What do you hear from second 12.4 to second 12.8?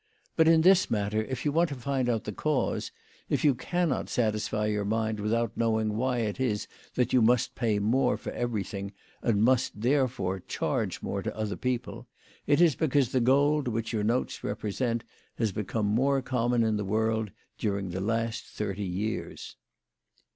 it is